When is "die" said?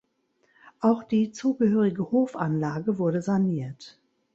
1.03-1.31